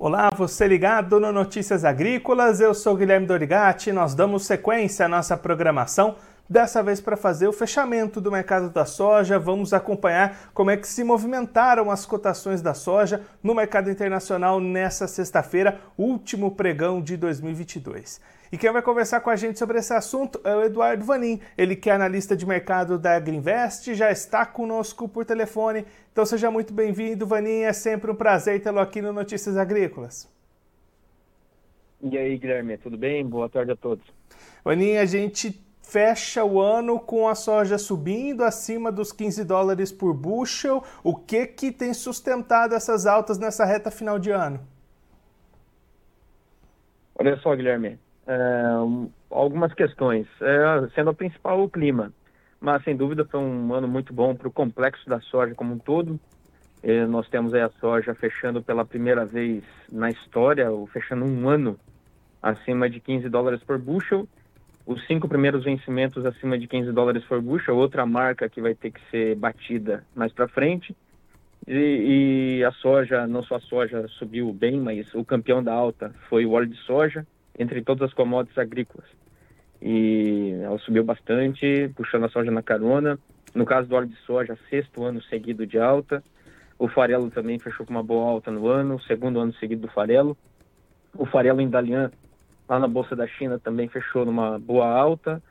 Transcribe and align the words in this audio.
Olá, 0.00 0.28
você 0.36 0.68
ligado 0.68 1.18
no 1.18 1.32
Notícias 1.32 1.84
Agrícolas, 1.84 2.60
eu 2.60 2.72
sou 2.72 2.94
Guilherme 2.94 3.26
Dorigati, 3.26 3.90
nós 3.90 4.14
damos 4.14 4.46
sequência 4.46 5.06
à 5.06 5.08
nossa 5.08 5.36
programação, 5.36 6.14
dessa 6.48 6.80
vez 6.84 7.00
para 7.00 7.16
fazer 7.16 7.48
o 7.48 7.52
fechamento 7.52 8.20
do 8.20 8.30
mercado 8.30 8.70
da 8.70 8.84
soja, 8.84 9.40
vamos 9.40 9.74
acompanhar 9.74 10.50
como 10.54 10.70
é 10.70 10.76
que 10.76 10.86
se 10.86 11.02
movimentaram 11.02 11.90
as 11.90 12.06
cotações 12.06 12.62
da 12.62 12.74
soja 12.74 13.22
no 13.42 13.56
mercado 13.56 13.90
internacional 13.90 14.60
nessa 14.60 15.08
sexta-feira, 15.08 15.80
último 15.98 16.52
pregão 16.52 17.02
de 17.02 17.16
2022. 17.16 18.20
E 18.50 18.56
quem 18.56 18.72
vai 18.72 18.80
conversar 18.80 19.20
com 19.20 19.28
a 19.28 19.36
gente 19.36 19.58
sobre 19.58 19.78
esse 19.78 19.92
assunto 19.92 20.40
é 20.42 20.54
o 20.54 20.62
Eduardo 20.62 21.04
Vanin, 21.04 21.40
ele 21.56 21.76
que 21.76 21.90
é 21.90 21.92
analista 21.92 22.34
de 22.34 22.46
mercado 22.46 22.98
da 22.98 23.14
Agriinvest, 23.16 23.94
já 23.94 24.10
está 24.10 24.46
conosco 24.46 25.06
por 25.06 25.24
telefone. 25.24 25.84
Então 26.12 26.24
seja 26.24 26.50
muito 26.50 26.72
bem-vindo, 26.72 27.26
Vanin, 27.26 27.62
é 27.62 27.72
sempre 27.72 28.10
um 28.10 28.14
prazer 28.14 28.62
tê-lo 28.62 28.80
aqui 28.80 29.02
no 29.02 29.12
Notícias 29.12 29.56
Agrícolas. 29.56 30.28
E 32.00 32.16
aí, 32.16 32.38
Guilherme, 32.38 32.78
tudo 32.78 32.96
bem? 32.96 33.26
Boa 33.26 33.48
tarde 33.48 33.72
a 33.72 33.76
todos. 33.76 34.06
Vanin, 34.64 34.96
a 34.96 35.04
gente 35.04 35.60
fecha 35.82 36.44
o 36.44 36.60
ano 36.60 37.00
com 37.00 37.26
a 37.28 37.34
soja 37.34 37.76
subindo 37.76 38.44
acima 38.44 38.92
dos 38.92 39.10
15 39.10 39.42
dólares 39.44 39.90
por 39.90 40.14
bushel. 40.14 40.82
O 41.02 41.14
que 41.14 41.46
que 41.46 41.72
tem 41.72 41.92
sustentado 41.92 42.74
essas 42.74 43.04
altas 43.04 43.38
nessa 43.38 43.64
reta 43.64 43.90
final 43.90 44.18
de 44.18 44.30
ano? 44.30 44.60
Olha 47.14 47.36
só, 47.38 47.54
Guilherme, 47.56 47.98
é, 48.28 48.62
algumas 49.30 49.72
questões, 49.72 50.26
é, 50.42 50.88
sendo 50.94 51.10
a 51.10 51.14
principal 51.14 51.62
o 51.62 51.68
clima, 51.68 52.12
mas 52.60 52.84
sem 52.84 52.94
dúvida 52.94 53.24
foi 53.24 53.40
um 53.40 53.72
ano 53.72 53.88
muito 53.88 54.12
bom 54.12 54.34
para 54.34 54.46
o 54.46 54.52
complexo 54.52 55.08
da 55.08 55.18
soja 55.20 55.54
como 55.54 55.74
um 55.74 55.78
todo. 55.78 56.20
É, 56.82 57.06
nós 57.06 57.26
temos 57.28 57.54
a 57.54 57.70
soja 57.80 58.14
fechando 58.14 58.62
pela 58.62 58.84
primeira 58.84 59.24
vez 59.24 59.64
na 59.90 60.10
história, 60.10 60.70
ou 60.70 60.86
fechando 60.86 61.24
um 61.24 61.48
ano 61.48 61.78
acima 62.42 62.88
de 62.88 63.00
15 63.00 63.28
dólares 63.28 63.62
por 63.62 63.78
bushel. 63.78 64.28
Os 64.86 65.04
cinco 65.06 65.28
primeiros 65.28 65.64
vencimentos 65.64 66.24
acima 66.24 66.58
de 66.58 66.66
15 66.66 66.92
dólares 66.92 67.24
por 67.24 67.40
bushel, 67.40 67.76
outra 67.76 68.04
marca 68.06 68.48
que 68.48 68.60
vai 68.60 68.74
ter 68.74 68.90
que 68.90 69.00
ser 69.10 69.34
batida 69.36 70.04
mais 70.14 70.32
para 70.32 70.48
frente. 70.48 70.94
E, 71.66 72.58
e, 72.60 72.64
a 72.64 72.72
soja, 72.72 73.26
não 73.26 73.42
só 73.42 73.56
a 73.56 73.60
soja 73.60 74.06
subiu 74.08 74.52
bem, 74.52 74.80
mas 74.80 75.14
o 75.14 75.24
campeão 75.24 75.62
da 75.62 75.72
alta 75.72 76.14
foi 76.28 76.46
o 76.46 76.52
óleo 76.52 76.68
de 76.68 76.78
soja 76.78 77.26
entre 77.58 77.82
todas 77.82 78.08
as 78.08 78.14
commodities 78.14 78.56
agrícolas. 78.56 79.08
E 79.82 80.58
ela 80.62 80.78
subiu 80.78 81.04
bastante, 81.04 81.90
puxando 81.94 82.24
a 82.24 82.28
soja 82.28 82.50
na 82.50 82.62
carona. 82.62 83.18
No 83.54 83.64
caso 83.64 83.88
do 83.88 83.96
óleo 83.96 84.08
de 84.08 84.16
soja, 84.18 84.58
sexto 84.70 85.04
ano 85.04 85.22
seguido 85.22 85.66
de 85.66 85.78
alta. 85.78 86.22
O 86.78 86.88
farelo 86.88 87.30
também 87.30 87.58
fechou 87.58 87.84
com 87.84 87.92
uma 87.92 88.02
boa 88.02 88.28
alta 88.28 88.50
no 88.50 88.68
ano, 88.68 89.00
segundo 89.02 89.40
ano 89.40 89.52
seguido 89.54 89.82
do 89.82 89.92
farelo. 89.92 90.36
O 91.16 91.26
farelo 91.26 91.60
em 91.60 91.68
Dalian, 91.68 92.10
lá 92.68 92.78
na 92.78 92.86
Bolsa 92.86 93.16
da 93.16 93.26
China, 93.26 93.58
também 93.58 93.88
fechou 93.88 94.24
numa 94.24 94.58
boa 94.58 94.86
alta, 94.86 95.42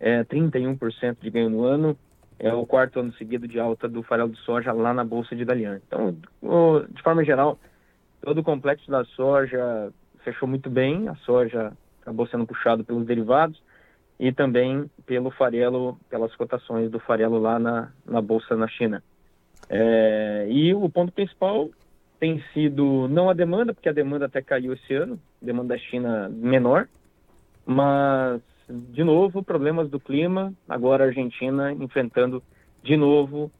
é, 0.00 0.24
31% 0.24 1.18
de 1.20 1.30
ganho 1.30 1.50
no 1.50 1.64
ano. 1.64 1.96
É 2.38 2.52
o 2.52 2.66
quarto 2.66 2.98
ano 2.98 3.12
seguido 3.12 3.46
de 3.46 3.60
alta 3.60 3.88
do 3.88 4.02
farelo 4.02 4.30
de 4.30 4.38
soja 4.40 4.72
lá 4.72 4.92
na 4.92 5.04
Bolsa 5.04 5.36
de 5.36 5.44
Dalian. 5.44 5.80
Então, 5.86 6.16
de 6.90 7.02
forma 7.02 7.24
geral, 7.24 7.56
todo 8.20 8.38
o 8.38 8.42
complexo 8.42 8.90
da 8.90 9.04
soja 9.04 9.92
fechou 10.24 10.48
muito 10.48 10.70
bem, 10.70 11.08
a 11.08 11.14
soja 11.16 11.72
acabou 12.00 12.26
sendo 12.26 12.46
puxado 12.46 12.84
pelos 12.84 13.06
derivados 13.06 13.62
e 14.18 14.32
também 14.32 14.90
pelo 15.06 15.30
farelo, 15.30 15.98
pelas 16.08 16.34
cotações 16.36 16.90
do 16.90 16.98
farelo 17.00 17.38
lá 17.38 17.58
na, 17.58 17.92
na 18.04 18.20
bolsa 18.20 18.56
na 18.56 18.68
China. 18.68 19.02
É, 19.68 20.46
e 20.50 20.74
o 20.74 20.88
ponto 20.88 21.12
principal 21.12 21.70
tem 22.20 22.42
sido 22.52 23.08
não 23.08 23.30
a 23.30 23.34
demanda, 23.34 23.74
porque 23.74 23.88
a 23.88 23.92
demanda 23.92 24.26
até 24.26 24.40
caiu 24.40 24.72
esse 24.72 24.94
ano, 24.94 25.18
demanda 25.40 25.74
da 25.74 25.78
China 25.78 26.28
menor, 26.28 26.88
mas 27.66 28.40
de 28.68 29.02
novo 29.02 29.42
problemas 29.42 29.90
do 29.90 29.98
clima, 29.98 30.52
agora 30.68 31.04
a 31.04 31.06
Argentina 31.08 31.72
enfrentando 31.72 32.42
de 32.82 32.96
novo 32.96 33.50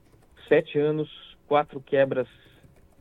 sete 0.48 0.78
anos, 0.78 1.08
quatro 1.46 1.80
quebras, 1.80 2.28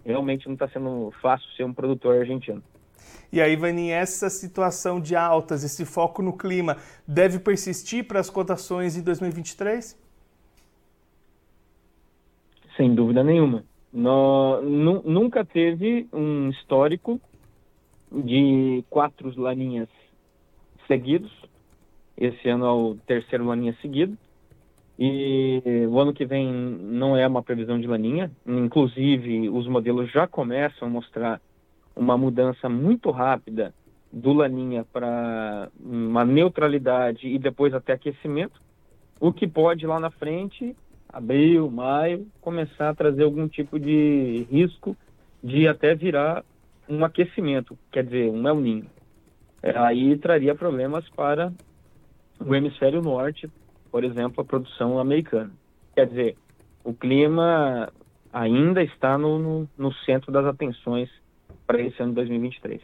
realmente 0.06 0.48
não 0.48 0.54
está 0.54 0.68
sendo 0.70 1.12
fácil 1.22 1.48
ser 1.52 1.64
um 1.64 1.74
produtor 1.74 2.18
argentino. 2.18 2.64
E 3.32 3.40
aí, 3.40 3.56
Vani, 3.56 3.90
essa 3.90 4.30
situação 4.30 5.00
de 5.00 5.16
altas, 5.16 5.64
esse 5.64 5.86
foco 5.86 6.22
no 6.22 6.36
clima, 6.36 6.78
deve 7.08 7.40
persistir 7.40 8.06
para 8.06 8.20
as 8.20 8.30
cotações 8.30 8.98
em 8.98 9.02
2023? 9.02 9.98
Sem 12.76 12.94
dúvida 12.94 13.24
nenhuma. 13.24 13.64
No, 13.94 14.62
nunca 14.62 15.46
teve 15.46 16.08
um 16.12 16.50
histórico 16.50 17.20
de 18.12 18.84
quatro 18.90 19.34
laninhas 19.40 19.90
seguidos. 20.88 21.32
Esse 22.18 22.50
ano 22.50 22.66
é 22.66 22.72
o 22.72 22.98
terceiro 23.08 23.46
laninha 23.46 23.76
seguido. 23.82 24.18
E 25.00 25.62
o 25.90 26.00
ano 26.00 26.14
que 26.14 26.26
vem 26.26 26.48
não 26.48 27.16
é 27.18 27.26
uma 27.28 27.42
previsão 27.42 27.80
de 27.80 27.88
laninha. 27.88 28.30
Inclusive, 28.46 29.50
os 29.50 29.68
modelos 29.68 30.12
já 30.12 30.28
começam 30.28 30.88
a 30.88 30.92
mostrar 30.92 31.42
uma 31.96 32.18
mudança 32.18 32.70
muito 32.70 33.12
rápida 33.12 33.74
do 34.12 34.34
laninha 34.34 34.86
para 34.92 35.70
uma 35.80 36.26
neutralidade 36.26 37.28
e 37.28 37.40
depois 37.40 37.74
até 37.74 37.94
aquecimento, 37.94 38.62
o 39.20 39.32
que 39.32 39.48
pode 39.48 39.86
lá 39.86 40.00
na 40.00 40.10
frente, 40.10 40.76
abril, 41.08 41.70
maio, 41.70 42.28
começar 42.42 42.90
a 42.90 42.96
trazer 42.96 43.24
algum 43.24 43.48
tipo 43.48 43.80
de 43.80 44.46
risco 44.50 44.98
de 45.44 45.68
até 45.68 45.96
virar 45.96 46.44
um 46.90 47.06
aquecimento, 47.06 47.78
quer 47.92 48.04
dizer, 48.04 48.30
um 48.30 48.48
El 48.48 48.56
Ninho. 48.60 48.88
É, 49.64 49.78
aí 49.78 50.18
traria 50.18 50.56
problemas 50.56 51.08
para 51.10 51.54
o 52.40 52.54
hemisfério 52.54 53.02
norte, 53.02 53.50
por 53.92 54.04
exemplo, 54.04 54.42
a 54.42 54.46
produção 54.46 55.00
americana. 55.00 55.52
Quer 55.96 56.08
dizer, 56.08 56.38
o 56.84 56.94
clima 56.94 57.92
ainda 58.34 58.82
está 58.82 59.18
no, 59.18 59.38
no, 59.38 59.70
no 59.78 59.94
centro 59.94 60.32
das 60.32 60.46
atenções 60.46 61.10
para 61.72 61.82
esse 61.82 62.02
ano 62.02 62.14
2023. 62.14 62.82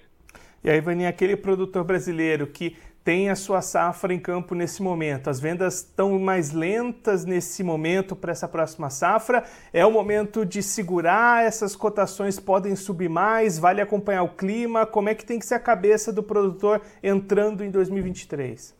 E 0.63 0.69
aí, 0.69 0.81
Vaninha, 0.81 1.09
aquele 1.09 1.35
produtor 1.35 1.83
brasileiro 1.83 2.47
que 2.47 2.75
tem 3.03 3.29
a 3.29 3.35
sua 3.35 3.61
safra 3.61 4.13
em 4.13 4.19
campo 4.19 4.53
nesse 4.53 4.83
momento, 4.83 5.29
as 5.29 5.39
vendas 5.39 5.75
estão 5.75 6.19
mais 6.19 6.51
lentas 6.51 7.23
nesse 7.23 7.63
momento 7.63 8.17
para 8.17 8.33
essa 8.33 8.49
próxima 8.49 8.89
safra, 8.89 9.45
é 9.71 9.85
o 9.85 9.91
momento 9.91 10.45
de 10.45 10.61
segurar, 10.61 11.45
essas 11.45 11.73
cotações 11.73 12.37
podem 12.37 12.75
subir 12.75 13.07
mais, 13.07 13.57
vale 13.57 13.79
acompanhar 13.79 14.23
o 14.23 14.35
clima, 14.35 14.85
como 14.85 15.07
é 15.07 15.15
que 15.15 15.23
tem 15.23 15.39
que 15.39 15.45
ser 15.45 15.55
a 15.55 15.59
cabeça 15.59 16.11
do 16.11 16.21
produtor 16.21 16.81
entrando 17.01 17.63
em 17.63 17.71
2023? 17.71 18.75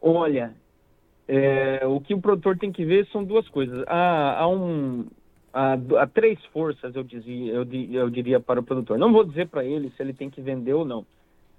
Olha, 0.00 0.54
é, 1.28 1.86
o 1.86 2.00
que 2.00 2.14
o 2.14 2.20
produtor 2.20 2.56
tem 2.56 2.72
que 2.72 2.84
ver 2.84 3.06
são 3.08 3.22
duas 3.22 3.46
coisas. 3.50 3.84
Há, 3.88 4.38
há 4.38 4.48
um, 4.48 5.04
há, 5.56 6.02
há 6.02 6.06
três 6.06 6.38
forças, 6.46 6.94
eu, 6.94 7.02
dizia, 7.02 7.52
eu, 7.52 7.66
eu 7.92 8.10
diria, 8.10 8.38
para 8.38 8.60
o 8.60 8.62
produtor. 8.62 8.98
Não 8.98 9.12
vou 9.12 9.24
dizer 9.24 9.48
para 9.48 9.64
ele 9.64 9.90
se 9.90 10.02
ele 10.02 10.12
tem 10.12 10.28
que 10.28 10.42
vender 10.42 10.74
ou 10.74 10.84
não. 10.84 11.06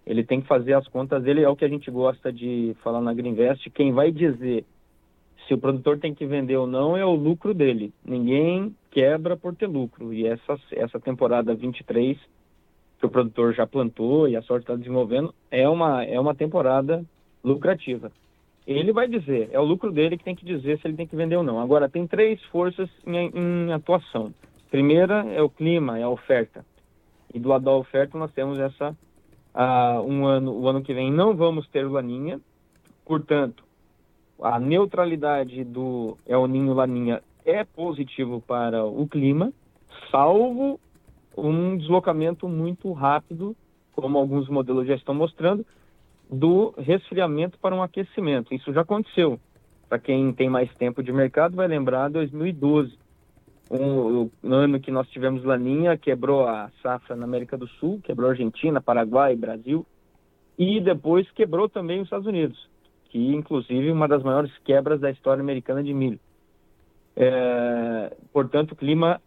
Ele 0.06 0.24
tem 0.24 0.40
que 0.40 0.48
fazer 0.48 0.74
as 0.74 0.88
contas 0.88 1.24
dele, 1.24 1.42
é 1.42 1.50
o 1.50 1.56
que 1.56 1.66
a 1.66 1.68
gente 1.68 1.90
gosta 1.90 2.32
de 2.32 2.76
falar 2.84 3.02
na 3.02 3.14
Greenvest. 3.14 3.70
Quem 3.72 3.92
vai 3.92 4.12
dizer 4.12 4.64
se 5.48 5.54
o 5.54 5.58
produtor 5.58 5.98
tem 5.98 6.14
que 6.14 6.26
vender 6.26 6.58
ou 6.58 6.68
não 6.68 6.96
é 6.96 7.04
o 7.04 7.16
lucro 7.16 7.54
dele. 7.54 7.92
Ninguém 8.06 8.76
quebra 8.92 9.36
por 9.36 9.56
ter 9.56 9.68
lucro. 9.68 10.14
E 10.14 10.28
essa, 10.28 10.58
essa 10.72 11.00
temporada 11.00 11.56
23, 11.56 12.18
que 13.00 13.06
o 13.06 13.10
produtor 13.10 13.54
já 13.54 13.66
plantou 13.66 14.28
e 14.28 14.36
a 14.36 14.42
sorte 14.44 14.64
está 14.64 14.76
desenvolvendo, 14.76 15.34
é 15.50 15.68
uma, 15.68 16.04
é 16.04 16.20
uma 16.20 16.36
temporada 16.36 17.04
lucrativa 17.44 18.12
ele 18.76 18.92
vai 18.92 19.08
dizer, 19.08 19.50
é 19.52 19.60
o 19.60 19.64
lucro 19.64 19.92
dele 19.92 20.18
que 20.18 20.24
tem 20.24 20.36
que 20.36 20.46
dizer 20.46 20.80
se 20.80 20.88
ele 20.88 20.98
tem 20.98 21.08
que 21.08 21.16
vender 21.16 21.38
ou 21.38 21.44
não. 21.44 21.60
Agora, 21.60 21.88
tem 21.88 22.06
três 22.06 22.42
forças 22.46 22.90
em, 23.06 23.32
em 23.34 23.72
atuação. 23.72 24.34
Primeira 24.70 25.26
é 25.32 25.42
o 25.42 25.50
clima, 25.50 25.98
é 25.98 26.04
a 26.04 26.10
oferta. 26.10 26.66
E 27.34 27.40
do 27.40 27.48
lado 27.48 27.64
da 27.64 27.72
oferta 27.72 28.18
nós 28.18 28.32
temos 28.34 28.60
essa, 28.60 28.90
uh, 29.56 30.02
um 30.02 30.26
ano, 30.26 30.52
o 30.52 30.68
ano 30.68 30.82
que 30.82 30.94
vem 30.94 31.12
não 31.12 31.36
vamos 31.36 31.68
ter 31.70 31.88
laninha, 31.88 32.42
portanto, 33.06 33.64
a 34.42 34.60
neutralidade 34.60 35.64
do 35.64 36.18
El 36.26 36.48
Ninho 36.48 36.74
Laninha 36.74 37.24
é 37.46 37.64
positivo 37.64 38.42
para 38.42 38.86
o 38.86 39.08
clima, 39.08 39.54
salvo 40.12 40.80
um 41.38 41.78
deslocamento 41.78 42.48
muito 42.48 42.92
rápido, 42.92 43.56
como 43.94 44.18
alguns 44.18 44.50
modelos 44.50 44.86
já 44.86 44.96
estão 44.96 45.16
mostrando, 45.16 45.66
do 46.30 46.74
resfriamento 46.78 47.58
para 47.60 47.76
um 47.76 47.82
aquecimento. 47.82 48.54
Isso 48.54 48.74
já 48.74 48.82
aconteceu. 48.82 49.40
Para 49.88 50.00
quem 50.00 50.34
tem 50.34 50.50
mais 50.50 50.74
tempo 50.76 51.02
de 51.02 51.14
mercado, 51.14 51.56
vai 51.56 51.68
lembrar 51.68 52.10
2012, 52.10 52.98
um, 53.72 54.30
um 54.44 54.54
ano 54.54 54.80
que 54.80 54.92
nós 54.92 55.08
tivemos 55.10 55.44
laninha, 55.44 55.98
quebrou 55.98 56.48
a 56.48 56.70
safra 56.82 57.16
na 57.16 57.26
América 57.26 57.58
do 57.58 57.68
Sul, 57.68 58.02
quebrou 58.04 58.30
Argentina, 58.30 58.82
Paraguai, 58.82 59.36
Brasil, 59.36 59.86
e 60.58 60.82
depois 60.82 61.30
quebrou 61.32 61.70
também 61.70 62.00
os 62.00 62.06
Estados 62.06 62.28
Unidos, 62.28 62.70
que 63.10 63.34
inclusive 63.34 63.92
uma 63.92 64.08
das 64.08 64.24
maiores 64.24 64.52
quebras 64.66 65.00
da 65.00 65.12
história 65.12 65.42
americana 65.42 65.84
de 65.84 65.94
milho. 65.94 66.20
É, 67.16 68.16
portanto, 68.34 68.76
clima 68.76 69.22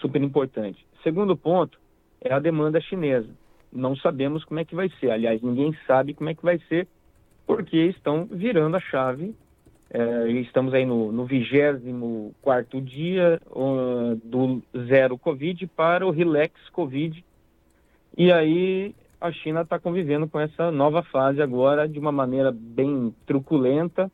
super 0.00 0.22
importante. 0.22 0.84
Segundo 1.02 1.36
ponto 1.36 1.78
é 2.20 2.32
a 2.32 2.38
demanda 2.38 2.80
chinesa. 2.80 3.28
Não 3.72 3.94
sabemos 3.96 4.44
como 4.44 4.60
é 4.60 4.64
que 4.64 4.74
vai 4.74 4.90
ser. 5.00 5.10
Aliás, 5.10 5.40
ninguém 5.42 5.76
sabe 5.86 6.14
como 6.14 6.30
é 6.30 6.34
que 6.34 6.42
vai 6.42 6.58
ser, 6.68 6.88
porque 7.46 7.76
estão 7.76 8.26
virando 8.30 8.76
a 8.76 8.80
chave. 8.80 9.34
É, 9.92 10.28
estamos 10.32 10.72
aí 10.72 10.86
no, 10.86 11.24
24 11.24 12.80
dia 12.80 13.40
uh, 13.50 14.14
do 14.24 14.62
zero 14.86 15.18
Covid 15.18 15.66
para 15.68 16.06
o 16.06 16.10
relax 16.10 16.52
Covid. 16.70 17.24
E 18.16 18.30
aí 18.30 18.94
a 19.20 19.30
China 19.30 19.62
está 19.62 19.78
convivendo 19.78 20.28
com 20.28 20.40
essa 20.40 20.70
nova 20.70 21.02
fase 21.02 21.42
agora 21.42 21.88
de 21.88 21.98
uma 21.98 22.10
maneira 22.10 22.50
bem 22.52 23.14
truculenta. 23.26 24.10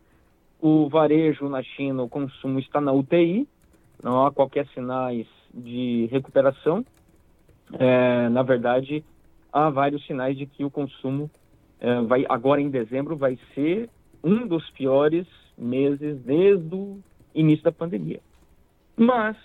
O 0.61 0.89
varejo 0.89 1.49
na 1.49 1.63
China, 1.63 2.03
o 2.03 2.09
consumo 2.09 2.59
está 2.59 2.81
na 2.81 2.93
UTI, 2.93 3.47
não 4.03 4.27
há 4.27 4.33
qualquer 4.33 4.67
sinais 4.69 5.27
de 5.55 6.09
recuperação. 6.11 6.85
É, 7.79 8.29
na 8.29 8.43
verdade, 8.43 9.05
há 9.57 9.71
vários 9.71 10.05
sinais 10.07 10.37
de 10.37 10.45
que 10.45 10.63
o 10.65 10.71
consumo 10.71 11.31
é, 11.81 12.03
vai 12.03 12.27
agora 12.29 12.61
em 12.61 12.69
dezembro 12.69 13.17
vai 13.17 13.39
ser 13.55 13.89
um 14.23 14.47
dos 14.47 14.69
piores 14.71 15.27
meses 15.57 16.21
desde 16.23 16.75
o 16.75 16.99
início 17.35 17.65
da 17.65 17.73
pandemia. 17.73 18.21
Mas 18.95 19.37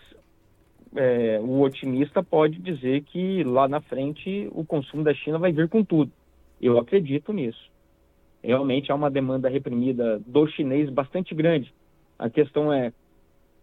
é, 0.95 1.39
o 1.41 1.61
otimista 1.61 2.21
pode 2.21 2.59
dizer 2.59 3.03
que 3.03 3.41
lá 3.45 3.69
na 3.69 3.79
frente 3.79 4.49
o 4.51 4.65
consumo 4.65 5.01
da 5.01 5.13
China 5.13 5.39
vai 5.39 5.53
vir 5.53 5.69
com 5.69 5.83
tudo. 5.83 6.11
Eu 6.61 6.77
acredito 6.77 7.31
nisso. 7.31 7.71
Realmente 8.43 8.91
há 8.91 8.95
uma 8.95 9.09
demanda 9.09 9.47
reprimida 9.47 10.19
do 10.19 10.45
chinês 10.47 10.89
bastante 10.89 11.33
grande. 11.33 11.73
A 12.19 12.29
questão 12.29 12.73
é 12.73 12.91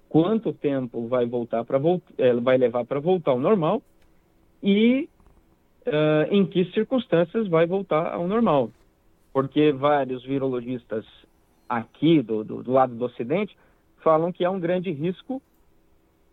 quanto 0.08 0.52
tempo 0.54 1.06
vai 1.08 1.26
voltar 1.26 1.62
para 1.64 1.78
é, 2.16 2.32
vai 2.34 2.56
levar 2.56 2.86
para 2.86 3.00
voltar 3.00 3.32
ao 3.32 3.40
normal 3.40 3.82
e 4.62 5.08
uh, 5.88 6.32
em 6.32 6.46
que 6.46 6.64
circunstâncias 6.72 7.48
vai 7.48 7.66
voltar 7.66 8.12
ao 8.14 8.26
normal. 8.26 8.70
Porque 9.32 9.72
vários 9.72 10.24
virologistas 10.24 11.04
aqui 11.68 12.22
do, 12.22 12.44
do, 12.44 12.62
do 12.62 12.72
lado 12.72 12.94
do 12.94 13.04
Ocidente 13.04 13.56
falam 14.02 14.32
que 14.32 14.44
há 14.44 14.50
um 14.50 14.60
grande 14.60 14.90
risco 14.90 15.42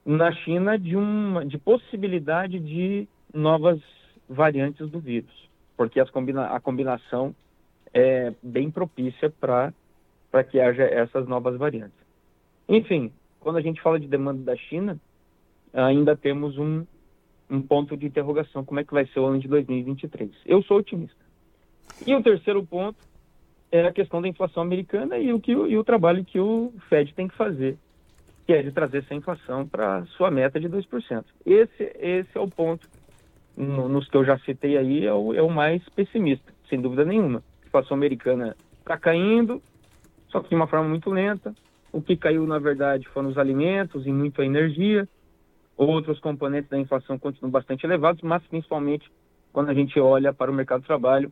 na 0.06 0.32
China 0.32 0.78
de 0.78 0.96
uma 0.96 1.46
de 1.46 1.58
possibilidade 1.58 2.60
de 2.60 3.08
novas 3.34 3.80
variantes 4.30 4.90
do 4.90 5.00
vírus, 5.00 5.50
porque 5.76 6.04
combina, 6.06 6.48
a 6.48 6.60
combinação 6.60 7.36
é 7.94 8.34
bem 8.42 8.70
propícia 8.70 9.30
para 9.30 9.74
para 10.32 10.44
que 10.44 10.60
haja 10.60 10.84
essas 10.84 11.28
novas 11.28 11.58
variantes. 11.58 11.98
Enfim, 12.68 13.12
quando 13.40 13.58
a 13.58 13.62
gente 13.62 13.82
fala 13.82 14.00
de 14.00 14.08
demanda 14.08 14.44
da 14.44 14.56
China, 14.56 15.00
ainda 15.74 16.16
temos 16.16 16.58
um, 16.58 16.86
um 17.50 17.62
ponto 17.62 17.96
de 17.96 18.06
interrogação, 18.06 18.66
como 18.66 18.80
é 18.80 18.84
que 18.84 18.94
vai 18.94 19.06
ser 19.08 19.20
o 19.20 19.26
ano 19.26 19.40
de 19.40 19.48
2023. 19.48 20.32
Eu 20.46 20.62
sou 20.64 20.78
otimista. 20.78 21.24
E 22.06 22.16
o 22.16 22.24
terceiro 22.24 22.66
ponto 22.66 22.98
é 23.72 23.86
a 23.86 23.94
questão 23.94 24.22
da 24.22 24.28
inflação 24.28 24.64
americana 24.64 25.18
e 25.18 25.32
o, 25.32 25.40
que, 25.40 25.52
e 25.52 25.78
o 25.78 25.84
trabalho 25.84 26.26
que 26.26 26.40
o 26.40 26.74
Fed 26.90 27.14
tem 27.14 27.28
que 27.28 27.36
fazer 27.36 27.78
que 28.46 28.54
é 28.54 28.62
de 28.62 28.72
trazer 28.72 29.00
essa 29.00 29.16
inflação 29.16 29.68
para 29.68 30.06
sua 30.18 30.30
meta 30.30 30.60
de 30.60 30.70
2%. 30.70 31.26
Esse, 31.46 31.92
esse 32.00 32.30
é 32.38 32.40
o 32.40 32.48
ponto, 32.48 32.88
no, 33.58 33.90
nos 33.90 34.08
que 34.08 34.16
eu 34.16 34.24
já 34.24 34.38
citei 34.40 34.78
aí, 34.78 35.06
é 35.06 35.14
o, 35.14 35.34
é 35.34 35.42
o 35.42 35.50
mais 35.50 35.82
pessimista, 35.90 36.54
sem 36.70 36.80
dúvida 36.80 37.04
nenhuma. 37.04 37.44
A 37.64 37.68
inflação 37.68 37.98
americana 37.98 38.56
está 38.80 38.98
caindo, 38.98 39.62
só 40.30 40.42
que 40.42 40.50
de 40.50 40.56
uma 40.56 40.68
forma 40.68 40.88
muito 40.88 41.10
lenta. 41.10 41.56
O 41.92 42.02
que 42.02 42.16
caiu, 42.16 42.46
na 42.46 42.60
verdade, 42.60 43.08
foram 43.10 43.30
os 43.30 43.38
alimentos 43.38 44.06
e 44.06 44.12
muito 44.12 44.42
a 44.42 44.46
energia. 44.46 45.08
Outros 45.78 46.20
componentes 46.20 46.70
da 46.70 46.80
inflação 46.80 47.18
continuam 47.20 47.52
bastante 47.52 47.86
elevados, 47.86 48.22
mas 48.22 48.42
principalmente 48.48 49.12
quando 49.52 49.70
a 49.70 49.74
gente 49.74 50.00
olha 50.00 50.34
para 50.34 50.52
o 50.52 50.54
mercado 50.54 50.82
de 50.82 50.88
trabalho, 50.88 51.32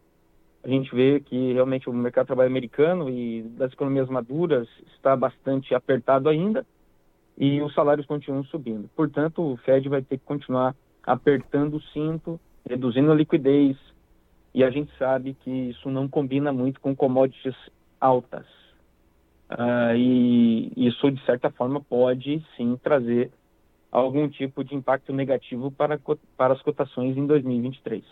a 0.63 0.68
gente 0.68 0.94
vê 0.95 1.19
que 1.19 1.54
realmente 1.54 1.90
o 1.90 1.94
mercado 1.94 2.25
de 2.25 2.28
trabalho 2.28 2.50
americano 2.50 3.10
e 3.10 3.44
das 3.57 3.74
economias 3.74 4.10
maduras 4.10 4.68
está 4.95 5.16
bastante 5.16 5.75
apertado 5.75 6.30
ainda 6.30 6.66
e 7.38 7.62
os 7.62 7.74
salários 7.74 8.06
continuam 8.06 8.44
subindo. 8.45 8.90
Portanto, 8.95 9.42
o 9.42 9.57
Fed 9.57 9.90
vai 9.90 10.01
ter 10.01 10.18
que 10.18 10.25
continuar 10.25 10.75
apertando 11.06 11.75
o 11.75 11.81
cinto, 11.81 12.40
reduzindo 12.68 13.12
a 13.12 13.16
liquidez, 13.16 13.78
e 14.54 14.63
a 14.63 14.69
gente 14.69 14.95
sabe 14.98 15.36
que 15.44 15.50
isso 15.50 15.90
não 15.90 16.07
combina 16.07 16.54
muito 16.54 16.80
com 16.80 16.95
commodities 16.95 17.56
altas. 18.00 18.45
Uh, 19.51 19.95
e 19.95 20.72
isso, 20.78 21.12
de 21.12 21.24
certa 21.25 21.50
forma, 21.50 21.81
pode 21.81 22.44
sim 22.56 22.78
trazer 22.81 23.31
algum 23.94 24.28
tipo 24.28 24.63
de 24.63 24.75
impacto 24.75 25.13
negativo 25.13 25.72
para, 25.72 26.00
para 26.36 26.54
as 26.54 26.62
cotações 26.63 27.16
em 27.16 27.28
2023. 27.28 28.04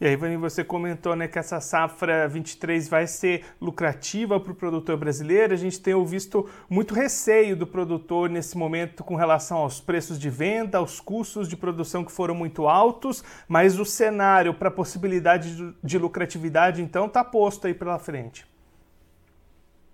E 0.00 0.06
aí, 0.06 0.14
Vani, 0.14 0.36
você 0.36 0.62
comentou 0.62 1.16
né, 1.16 1.26
que 1.26 1.40
essa 1.40 1.60
safra 1.60 2.28
23 2.28 2.88
vai 2.88 3.04
ser 3.08 3.44
lucrativa 3.60 4.38
para 4.38 4.52
o 4.52 4.54
produtor 4.54 4.96
brasileiro. 4.96 5.52
A 5.52 5.56
gente 5.56 5.80
tem 5.80 6.04
visto 6.04 6.48
muito 6.70 6.94
receio 6.94 7.56
do 7.56 7.66
produtor 7.66 8.30
nesse 8.30 8.56
momento 8.56 9.02
com 9.02 9.16
relação 9.16 9.58
aos 9.58 9.80
preços 9.80 10.16
de 10.16 10.30
venda, 10.30 10.78
aos 10.78 11.00
custos 11.00 11.48
de 11.48 11.56
produção 11.56 12.04
que 12.04 12.12
foram 12.12 12.36
muito 12.36 12.68
altos, 12.68 13.24
mas 13.48 13.80
o 13.80 13.84
cenário 13.84 14.54
para 14.54 14.68
a 14.68 14.70
possibilidade 14.70 15.56
de, 15.56 15.74
de 15.82 15.98
lucratividade, 15.98 16.80
então, 16.80 17.06
está 17.06 17.24
posto 17.24 17.66
aí 17.66 17.74
pela 17.74 17.98
frente. 17.98 18.46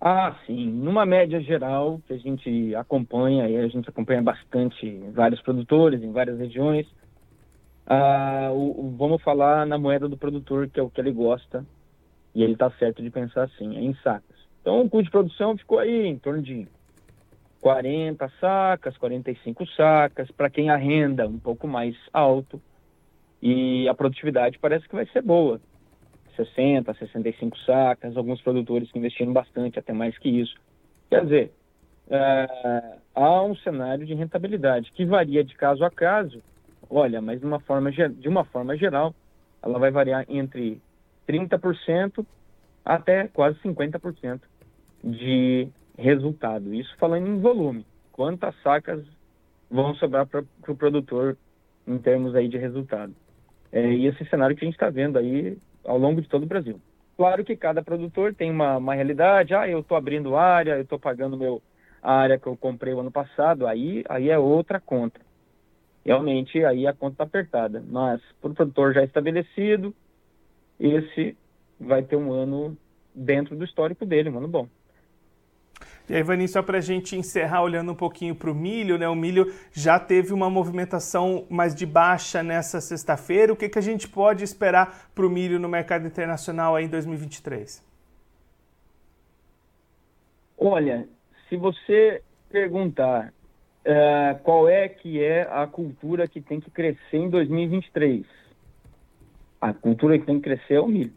Ah, 0.07 0.37
sim. 0.45 0.69
Numa 0.69 1.03
média 1.03 1.41
geral, 1.41 1.99
que 2.05 2.13
a 2.13 2.17
gente 2.17 2.75
acompanha, 2.75 3.49
e 3.49 3.57
a 3.57 3.67
gente 3.67 3.89
acompanha 3.89 4.21
bastante 4.21 4.99
vários 5.11 5.41
produtores 5.41 6.03
em 6.03 6.11
várias 6.11 6.37
regiões, 6.37 6.85
ah, 7.87 8.51
o, 8.53 8.85
o, 8.85 8.95
vamos 8.95 9.19
falar 9.23 9.65
na 9.65 9.79
moeda 9.79 10.07
do 10.07 10.15
produtor, 10.15 10.69
que 10.69 10.79
é 10.79 10.83
o 10.83 10.91
que 10.91 11.01
ele 11.01 11.11
gosta, 11.11 11.65
e 12.35 12.43
ele 12.43 12.53
está 12.53 12.69
certo 12.77 13.01
de 13.01 13.09
pensar 13.09 13.45
assim, 13.45 13.75
é 13.75 13.81
em 13.81 13.95
sacas. 14.03 14.37
Então, 14.61 14.81
o 14.81 14.87
custo 14.87 15.05
de 15.05 15.09
produção 15.09 15.57
ficou 15.57 15.79
aí 15.79 16.05
em 16.05 16.19
torno 16.19 16.43
de 16.43 16.67
40 17.59 18.31
sacas, 18.39 18.95
45 18.97 19.65
sacas, 19.69 20.29
para 20.29 20.51
quem 20.51 20.69
arrenda 20.69 21.27
um 21.27 21.39
pouco 21.39 21.67
mais 21.67 21.95
alto, 22.13 22.61
e 23.41 23.89
a 23.89 23.93
produtividade 23.95 24.59
parece 24.59 24.87
que 24.87 24.93
vai 24.93 25.07
ser 25.07 25.23
boa. 25.23 25.59
60, 26.35 26.93
65 26.93 27.57
sacas, 27.59 28.17
alguns 28.17 28.41
produtores 28.41 28.91
que 28.91 28.99
investiram 28.99 29.33
bastante, 29.33 29.79
até 29.79 29.93
mais 29.93 30.17
que 30.17 30.29
isso. 30.29 30.55
Quer 31.09 31.23
dizer, 31.23 31.51
é, 32.09 32.97
há 33.13 33.43
um 33.43 33.55
cenário 33.57 34.05
de 34.05 34.13
rentabilidade 34.13 34.91
que 34.93 35.05
varia 35.05 35.43
de 35.43 35.55
caso 35.55 35.83
a 35.83 35.91
caso, 35.91 36.41
Olha, 36.89 37.21
mas 37.21 37.39
de 37.39 37.45
uma 37.45 37.59
forma, 37.59 37.91
de 37.91 38.27
uma 38.27 38.43
forma 38.45 38.77
geral, 38.77 39.13
ela 39.61 39.79
vai 39.79 39.91
variar 39.91 40.25
entre 40.29 40.81
30% 41.27 42.25
até 42.83 43.27
quase 43.27 43.59
50% 43.59 44.41
de 45.03 45.67
resultado. 45.97 46.73
Isso 46.73 46.95
falando 46.97 47.27
em 47.27 47.39
volume. 47.39 47.85
Quantas 48.11 48.55
sacas 48.61 49.03
vão 49.69 49.95
sobrar 49.95 50.27
para 50.27 50.41
o 50.41 50.45
pro 50.61 50.75
produtor 50.75 51.37
em 51.87 51.97
termos 51.97 52.35
aí 52.35 52.47
de 52.47 52.57
resultado? 52.57 53.13
É, 53.71 53.91
e 53.91 54.05
esse 54.05 54.23
cenário 54.25 54.55
que 54.55 54.63
a 54.63 54.67
gente 54.67 54.75
está 54.75 54.89
vendo 54.89 55.17
aí 55.17 55.57
ao 55.85 55.97
longo 55.97 56.21
de 56.21 56.27
todo 56.27 56.43
o 56.43 56.47
Brasil. 56.47 56.79
Claro 57.17 57.45
que 57.45 57.55
cada 57.55 57.81
produtor 57.81 58.33
tem 58.33 58.51
uma, 58.51 58.77
uma 58.77 58.93
realidade. 58.93 59.53
Ah, 59.53 59.67
eu 59.67 59.79
estou 59.79 59.97
abrindo 59.97 60.35
área, 60.35 60.73
eu 60.73 60.81
estou 60.81 60.99
pagando 60.99 61.37
meu, 61.37 61.61
a 62.01 62.13
área 62.13 62.37
que 62.37 62.47
eu 62.47 62.57
comprei 62.57 62.93
o 62.93 62.99
ano 62.99 63.11
passado. 63.11 63.65
Aí, 63.65 64.03
aí 64.09 64.29
é 64.29 64.37
outra 64.37 64.79
conta 64.79 65.19
realmente 66.05 66.63
aí 66.63 66.85
a 66.85 66.93
conta 66.93 67.15
está 67.15 67.23
apertada. 67.23 67.83
Mas 67.89 68.21
para 68.39 68.51
o 68.51 68.53
produtor 68.53 68.93
já 68.93 69.03
estabelecido, 69.03 69.93
esse 70.79 71.35
vai 71.79 72.03
ter 72.03 72.15
um 72.15 72.31
ano 72.31 72.77
dentro 73.13 73.55
do 73.55 73.65
histórico 73.65 74.05
dele, 74.05 74.29
um 74.29 74.37
ano 74.37 74.47
bom. 74.47 74.67
E 76.07 76.15
aí, 76.15 76.21
Vaninho, 76.21 76.47
só 76.47 76.61
para 76.61 76.77
a 76.77 76.81
gente 76.81 77.15
encerrar 77.15 77.63
olhando 77.63 77.91
um 77.91 77.95
pouquinho 77.95 78.35
para 78.35 78.51
o 78.51 78.53
milho, 78.53 78.97
né? 78.97 79.09
O 79.09 79.15
milho 79.15 79.51
já 79.71 79.99
teve 79.99 80.33
uma 80.33 80.49
movimentação 80.51 81.45
mais 81.49 81.73
de 81.73 81.85
baixa 81.85 82.43
nessa 82.43 82.79
sexta-feira. 82.79 83.51
O 83.51 83.55
que, 83.55 83.67
que 83.67 83.79
a 83.79 83.81
gente 83.81 84.07
pode 84.07 84.43
esperar 84.43 85.09
para 85.15 85.25
o 85.25 85.29
milho 85.29 85.59
no 85.59 85.67
mercado 85.67 86.05
internacional 86.05 86.75
aí 86.75 86.85
em 86.85 86.89
2023? 86.89 87.83
Olha, 90.57 91.07
se 91.49 91.57
você 91.57 92.21
perguntar 92.51 93.33
uh, 93.85 94.39
qual 94.43 94.69
é 94.69 94.87
que 94.87 95.23
é 95.23 95.41
a 95.51 95.65
cultura 95.65 96.27
que 96.27 96.39
tem 96.39 96.59
que 96.59 96.69
crescer 96.69 97.17
em 97.17 97.29
2023? 97.29 98.25
A 99.59 99.73
cultura 99.73 100.19
que 100.19 100.25
tem 100.25 100.35
que 100.35 100.43
crescer 100.43 100.75
é 100.75 100.79
o 100.79 100.87
milho, 100.87 101.13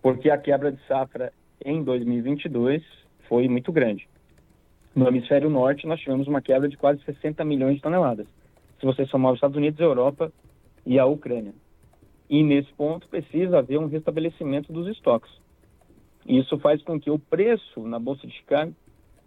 porque 0.00 0.30
a 0.30 0.38
quebra 0.38 0.72
de 0.72 0.82
safra 0.86 1.30
em 1.62 1.82
2022 1.82 3.03
foi 3.28 3.48
muito 3.48 3.72
grande. 3.72 4.08
No 4.94 5.08
hemisfério 5.08 5.50
norte, 5.50 5.86
nós 5.86 6.00
tivemos 6.00 6.28
uma 6.28 6.40
quebra 6.40 6.68
de 6.68 6.76
quase 6.76 7.02
60 7.04 7.44
milhões 7.44 7.76
de 7.76 7.82
toneladas. 7.82 8.26
Se 8.78 8.86
você 8.86 9.04
somar 9.06 9.32
os 9.32 9.38
Estados 9.38 9.56
Unidos, 9.56 9.80
a 9.80 9.84
Europa 9.84 10.32
e 10.86 10.98
a 10.98 11.06
Ucrânia. 11.06 11.52
E 12.30 12.42
nesse 12.42 12.72
ponto 12.74 13.08
precisa 13.08 13.58
haver 13.58 13.78
um 13.78 13.86
restabelecimento 13.86 14.72
dos 14.72 14.86
estoques. 14.88 15.30
Isso 16.26 16.58
faz 16.58 16.82
com 16.82 16.98
que 16.98 17.10
o 17.10 17.18
preço 17.18 17.80
na 17.80 17.98
Bolsa 17.98 18.26
de 18.26 18.32
Chicago 18.34 18.72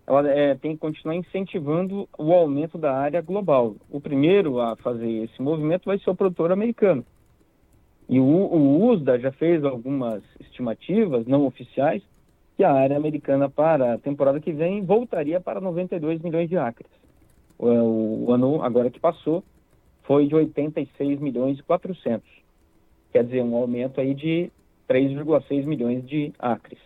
ela 0.07 0.27
é, 0.29 0.55
tem 0.55 0.71
que 0.71 0.79
continuar 0.79 1.15
incentivando 1.15 2.07
o 2.17 2.31
aumento 2.31 2.77
da 2.77 2.93
área 2.93 3.21
global. 3.21 3.75
O 3.89 3.99
primeiro 3.99 4.61
a 4.61 4.75
fazer 4.77 5.25
esse 5.25 5.41
movimento 5.41 5.85
vai 5.85 5.99
ser 5.99 6.09
o 6.09 6.15
produtor 6.15 6.49
americano. 6.51 7.05
E 8.07 8.17
o, 8.19 8.23
o 8.23 8.89
USDA 8.89 9.19
já 9.19 9.33
fez 9.33 9.65
algumas 9.65 10.23
estimativas 10.39 11.27
não 11.27 11.45
oficiais 11.45 12.01
que 12.57 12.63
a 12.63 12.73
área 12.73 12.97
americana 12.97 13.47
para 13.47 13.93
a 13.93 13.97
temporada 13.99 14.39
que 14.39 14.51
vem 14.51 14.83
voltaria 14.83 15.39
para 15.39 15.61
92 15.61 16.19
milhões 16.21 16.49
de 16.49 16.57
acres. 16.57 16.89
O, 17.57 18.31
ano 18.33 18.63
agora 18.63 18.89
que 18.89 18.99
passou 18.99 19.43
foi 20.03 20.25
de 20.27 20.33
86 20.33 21.19
milhões 21.19 21.59
e 21.59 21.63
400. 21.63 22.27
Quer 23.11 23.23
dizer, 23.25 23.43
um 23.43 23.55
aumento 23.55 24.01
aí 24.01 24.15
de 24.15 24.51
3,6 24.89 25.65
milhões 25.65 26.03
de 26.07 26.33
acres. 26.39 26.79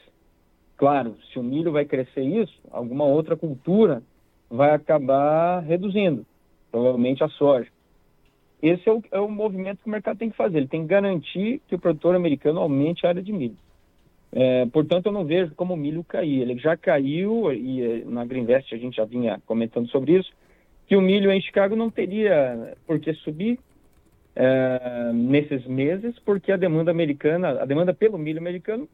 Claro, 0.75 1.15
se 1.31 1.39
o 1.39 1.43
milho 1.43 1.71
vai 1.71 1.85
crescer 1.85 2.23
isso, 2.23 2.59
alguma 2.69 3.05
outra 3.05 3.37
cultura 3.37 4.03
vai 4.49 4.71
acabar 4.71 5.61
reduzindo, 5.61 6.25
provavelmente 6.69 7.23
a 7.23 7.29
soja. 7.29 7.69
Esse 8.61 8.89
é 8.89 8.91
o, 8.91 9.01
é 9.11 9.19
o 9.19 9.29
movimento 9.29 9.81
que 9.81 9.87
o 9.87 9.91
mercado 9.91 10.17
tem 10.17 10.29
que 10.29 10.35
fazer. 10.35 10.57
Ele 10.57 10.67
tem 10.67 10.81
que 10.81 10.87
garantir 10.87 11.61
que 11.67 11.75
o 11.75 11.79
produtor 11.79 12.13
americano 12.13 12.59
aumente 12.59 13.05
a 13.05 13.09
área 13.09 13.23
de 13.23 13.31
milho. 13.31 13.57
É, 14.33 14.65
portanto, 14.67 15.07
eu 15.07 15.11
não 15.11 15.25
vejo 15.25 15.53
como 15.55 15.73
o 15.73 15.77
milho 15.77 16.03
cair. 16.03 16.41
Ele 16.41 16.57
já 16.57 16.77
caiu, 16.77 17.51
e 17.51 17.81
eh, 17.81 18.03
na 18.05 18.23
Greenvest 18.23 18.73
a 18.73 18.77
gente 18.77 18.95
já 18.95 19.03
vinha 19.03 19.41
comentando 19.45 19.89
sobre 19.89 20.17
isso, 20.17 20.31
que 20.87 20.95
o 20.95 21.01
milho 21.01 21.31
em 21.31 21.41
Chicago 21.41 21.75
não 21.75 21.89
teria 21.89 22.75
por 22.87 22.99
que 22.99 23.13
subir 23.13 23.59
é, 24.35 25.11
nesses 25.13 25.65
meses, 25.65 26.17
porque 26.19 26.51
a 26.51 26.57
demanda 26.57 26.91
americana, 26.91 27.61
a 27.61 27.65
demanda 27.65 27.93
pelo 27.93 28.17
milho 28.17 28.39
americano, 28.39 28.87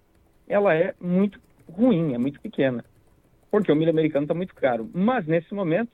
ela 0.47 0.73
é 0.73 0.93
muito 0.99 1.39
ruim, 1.71 2.13
é 2.13 2.17
muito 2.17 2.39
pequena, 2.39 2.83
porque 3.51 3.71
o 3.71 3.75
milho 3.75 3.91
americano 3.91 4.23
está 4.23 4.33
muito 4.33 4.55
caro. 4.55 4.89
Mas 4.93 5.25
nesse 5.27 5.53
momento 5.53 5.91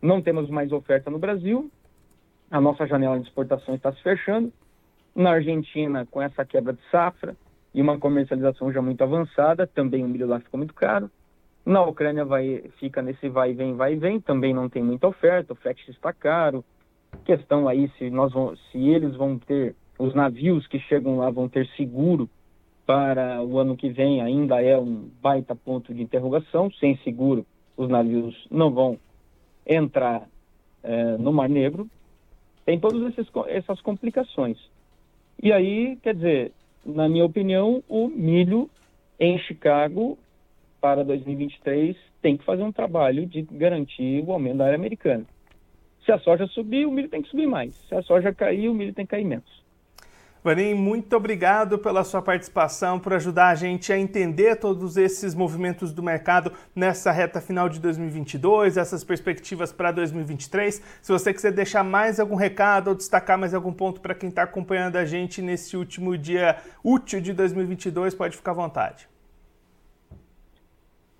não 0.00 0.20
temos 0.20 0.50
mais 0.50 0.72
oferta 0.72 1.10
no 1.10 1.18
Brasil, 1.18 1.70
a 2.50 2.60
nossa 2.60 2.86
janela 2.86 3.18
de 3.18 3.26
exportação 3.26 3.74
está 3.74 3.92
se 3.92 4.02
fechando. 4.02 4.52
Na 5.14 5.30
Argentina, 5.30 6.06
com 6.10 6.20
essa 6.20 6.44
quebra 6.44 6.74
de 6.74 6.80
safra 6.90 7.34
e 7.76 7.82
uma 7.82 7.98
comercialização 7.98 8.72
já 8.72 8.80
muito 8.80 9.02
avançada, 9.04 9.66
também 9.66 10.02
o 10.02 10.08
milho 10.08 10.26
lá 10.26 10.40
ficou 10.40 10.56
muito 10.56 10.72
caro. 10.72 11.10
Na 11.62 11.82
Ucrânia 11.82 12.24
vai, 12.24 12.64
fica 12.80 13.02
nesse 13.02 13.28
vai 13.28 13.50
e 13.50 13.54
vem, 13.54 13.74
vai 13.74 13.92
e 13.92 13.96
vem, 13.96 14.18
também 14.18 14.54
não 14.54 14.66
tem 14.66 14.82
muita 14.82 15.06
oferta, 15.06 15.52
o 15.52 15.56
frete 15.56 15.90
está 15.90 16.10
caro. 16.10 16.64
Questão 17.26 17.68
aí 17.68 17.90
se 17.98 18.08
nós 18.08 18.32
vamos, 18.32 18.58
se 18.72 18.78
eles 18.78 19.14
vão 19.14 19.38
ter, 19.38 19.76
os 19.98 20.14
navios 20.14 20.66
que 20.68 20.78
chegam 20.78 21.18
lá 21.18 21.28
vão 21.28 21.50
ter 21.50 21.66
seguro 21.76 22.30
para 22.86 23.42
o 23.42 23.58
ano 23.58 23.76
que 23.76 23.90
vem 23.90 24.22
ainda 24.22 24.62
é 24.62 24.78
um 24.78 25.10
baita 25.20 25.54
ponto 25.54 25.92
de 25.92 26.02
interrogação. 26.02 26.70
Sem 26.80 26.96
seguro, 27.04 27.44
os 27.76 27.90
navios 27.90 28.46
não 28.50 28.70
vão 28.70 28.98
entrar 29.66 30.26
é, 30.82 31.18
no 31.18 31.30
Mar 31.30 31.50
Negro. 31.50 31.86
Tem 32.64 32.80
todas 32.80 33.12
essas 33.48 33.82
complicações. 33.82 34.58
E 35.42 35.52
aí, 35.52 35.96
quer 35.96 36.14
dizer, 36.14 36.52
na 36.86 37.08
minha 37.08 37.24
opinião, 37.24 37.82
o 37.88 38.08
milho 38.08 38.70
em 39.18 39.38
Chicago 39.40 40.18
para 40.80 41.04
2023 41.04 41.96
tem 42.22 42.36
que 42.36 42.44
fazer 42.44 42.62
um 42.62 42.72
trabalho 42.72 43.26
de 43.26 43.42
garantir 43.42 44.22
o 44.24 44.32
aumento 44.32 44.58
da 44.58 44.66
área 44.66 44.76
americana. 44.76 45.24
Se 46.04 46.12
a 46.12 46.18
soja 46.18 46.46
subir, 46.46 46.86
o 46.86 46.90
milho 46.90 47.08
tem 47.08 47.22
que 47.22 47.28
subir 47.28 47.46
mais. 47.46 47.74
Se 47.88 47.94
a 47.94 48.02
soja 48.02 48.32
cair, 48.32 48.68
o 48.68 48.74
milho 48.74 48.94
tem 48.94 49.04
que 49.04 49.10
cair 49.10 49.24
menos. 49.24 49.65
Vanim, 50.46 50.74
muito 50.74 51.16
obrigado 51.16 51.76
pela 51.76 52.04
sua 52.04 52.22
participação, 52.22 53.00
por 53.00 53.12
ajudar 53.12 53.48
a 53.48 53.56
gente 53.56 53.92
a 53.92 53.98
entender 53.98 54.54
todos 54.54 54.96
esses 54.96 55.34
movimentos 55.34 55.92
do 55.92 56.04
mercado 56.04 56.52
nessa 56.72 57.10
reta 57.10 57.40
final 57.40 57.68
de 57.68 57.80
2022, 57.80 58.76
essas 58.76 59.02
perspectivas 59.02 59.72
para 59.72 59.90
2023. 59.90 61.00
Se 61.02 61.10
você 61.10 61.34
quiser 61.34 61.50
deixar 61.50 61.82
mais 61.82 62.20
algum 62.20 62.36
recado 62.36 62.90
ou 62.90 62.94
destacar 62.94 63.36
mais 63.36 63.54
algum 63.54 63.72
ponto 63.72 64.00
para 64.00 64.14
quem 64.14 64.28
está 64.28 64.44
acompanhando 64.44 64.94
a 64.94 65.04
gente 65.04 65.42
nesse 65.42 65.76
último 65.76 66.16
dia 66.16 66.58
útil 66.84 67.20
de 67.20 67.32
2022, 67.32 68.14
pode 68.14 68.36
ficar 68.36 68.52
à 68.52 68.54
vontade. 68.54 69.08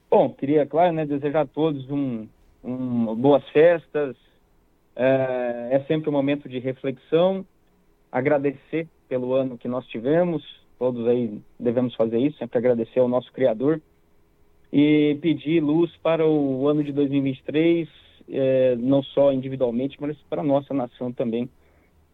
Bom, 0.09 0.30
queria, 0.35 0.64
claro, 0.64 0.92
né, 0.92 1.04
desejar 1.04 1.40
a 1.40 1.47
todos 1.47 1.90
um, 1.90 2.28
um 2.62 3.12
boas 3.16 3.42
festas. 3.49 4.14
É, 4.95 5.71
é 5.73 5.85
sempre 5.88 6.09
um 6.11 6.12
momento 6.12 6.49
de 6.49 6.61
reflexão, 6.61 7.45
agradecer 8.12 8.87
pelo 9.08 9.34
ano 9.34 9.58
que 9.58 9.68
nós 9.68 9.86
tivemos, 9.86 10.42
todos 10.78 11.06
aí 11.06 11.40
devemos 11.58 11.94
fazer 11.94 12.18
isso, 12.18 12.38
sempre 12.38 12.58
agradecer 12.58 13.00
ao 13.00 13.08
nosso 13.08 13.32
Criador 13.32 13.80
e 14.72 15.16
pedir 15.20 15.62
luz 15.62 15.94
para 16.02 16.26
o 16.26 16.66
ano 16.68 16.82
de 16.82 16.92
2023, 16.92 17.88
é, 18.28 18.76
não 18.76 19.02
só 19.02 19.32
individualmente, 19.32 19.96
mas 20.00 20.16
para 20.28 20.42
a 20.42 20.44
nossa 20.44 20.75
nação 20.75 21.12
também, 21.12 21.48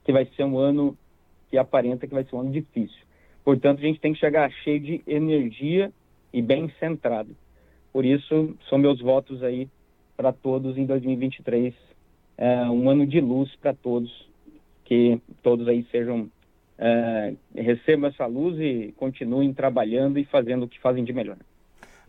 que 0.04 0.12
vai 0.12 0.26
ser 0.36 0.44
um 0.44 0.58
ano 0.58 0.96
que 1.50 1.58
aparenta 1.58 2.06
que 2.06 2.14
vai 2.14 2.24
ser 2.24 2.36
um 2.36 2.40
ano 2.40 2.52
difícil. 2.52 3.00
Portanto, 3.44 3.80
a 3.80 3.82
gente 3.82 4.00
tem 4.00 4.12
que 4.12 4.20
chegar 4.20 4.50
cheio 4.50 4.80
de 4.80 5.02
energia 5.06 5.92
e 6.32 6.40
bem 6.40 6.72
centrado. 6.78 7.34
Por 7.92 8.04
isso, 8.04 8.56
são 8.68 8.78
meus 8.78 9.00
votos 9.00 9.42
aí 9.42 9.68
para 10.16 10.32
todos 10.32 10.78
em 10.78 10.86
2023, 10.86 11.74
é, 12.38 12.62
um 12.70 12.88
ano 12.88 13.06
de 13.06 13.20
luz 13.20 13.54
para 13.56 13.74
todos, 13.74 14.28
que 14.84 15.20
todos 15.42 15.66
aí 15.68 15.84
sejam 15.90 16.30
é, 16.78 17.34
recebam 17.54 18.10
essa 18.10 18.26
luz 18.26 18.58
e 18.58 18.92
continuem 18.96 19.52
trabalhando 19.52 20.18
e 20.18 20.24
fazendo 20.24 20.64
o 20.64 20.68
que 20.68 20.80
fazem 20.80 21.04
de 21.04 21.12
melhor. 21.12 21.36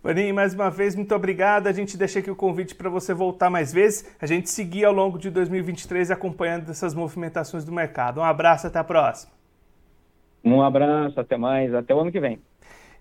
Vaninho, 0.03 0.35
mais 0.35 0.53
uma 0.53 0.69
vez, 0.69 0.95
muito 0.95 1.15
obrigado. 1.15 1.67
A 1.67 1.71
gente 1.71 1.95
deixa 1.95 2.19
aqui 2.19 2.29
o 2.29 2.35
convite 2.35 2.75
para 2.75 2.89
você 2.89 3.13
voltar 3.13 3.49
mais 3.49 3.71
vezes, 3.71 4.13
a 4.21 4.25
gente 4.25 4.49
seguir 4.49 4.83
ao 4.83 4.91
longo 4.91 5.17
de 5.17 5.29
2023 5.29 6.11
acompanhando 6.11 6.69
essas 6.69 6.93
movimentações 6.93 7.63
do 7.63 7.71
mercado. 7.71 8.19
Um 8.19 8.23
abraço, 8.23 8.67
até 8.67 8.79
a 8.79 8.83
próxima. 8.83 9.31
Um 10.43 10.61
abraço, 10.61 11.17
até 11.19 11.37
mais, 11.37 11.73
até 11.73 11.95
o 11.95 11.99
ano 12.01 12.11
que 12.11 12.19
vem. 12.19 12.41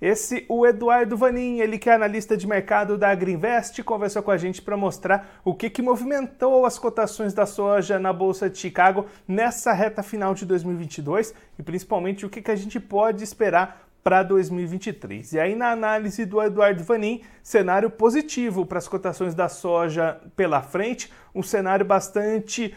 Esse, 0.02 0.44
o 0.49 0.66
Eduardo 0.66 1.16
Vanin, 1.16 1.61
ele 1.61 1.78
que 1.78 1.88
é 1.88 1.94
analista 1.94 2.37
de 2.37 2.44
mercado 2.44 2.99
da 2.99 3.11
Agriinvest, 3.11 3.85
conversou 3.85 4.21
com 4.21 4.32
a 4.32 4.37
gente 4.37 4.61
para 4.61 4.76
mostrar 4.76 5.40
o 5.44 5.54
que, 5.54 5.71
que 5.71 5.80
movimentou 5.80 6.66
as 6.66 6.76
cotações 6.76 7.32
da 7.32 7.47
soja 7.47 8.00
na 8.00 8.12
Bolsa 8.12 8.50
de 8.50 8.59
Chicago 8.59 9.06
nessa 9.28 9.73
reta 9.73 10.02
final 10.02 10.35
de 10.35 10.44
2022 10.44 11.32
e 11.56 11.62
principalmente 11.62 12.26
o 12.26 12.28
que, 12.28 12.42
que 12.42 12.50
a 12.50 12.56
gente 12.56 12.80
pode 12.80 13.23
esperar 13.23 13.87
para 14.02 14.25
2023. 14.25 15.35
E 15.35 15.38
aí, 15.38 15.54
na 15.54 15.71
análise 15.71 16.25
do 16.26 16.42
Eduardo 16.42 16.82
Vanin, 16.82 17.21
cenário 17.40 17.88
positivo 17.88 18.66
para 18.66 18.78
as 18.78 18.88
cotações 18.88 19.37
da 19.37 19.49
soja 19.49 20.21
pela 20.35 20.61
frente, 20.61 21.12
um 21.32 21.44
cenário 21.44 21.87
bastante 21.87 22.75